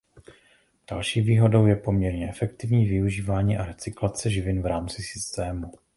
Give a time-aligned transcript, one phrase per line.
[0.89, 5.71] Další výhodou je poměrně efektivní využívání a recyklace živin v rámci systému.